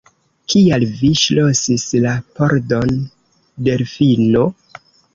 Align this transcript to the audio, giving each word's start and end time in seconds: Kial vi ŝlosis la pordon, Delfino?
Kial 0.53 0.85
vi 1.01 1.11
ŝlosis 1.25 1.85
la 2.07 2.15
pordon, 2.41 2.99
Delfino? 3.71 4.53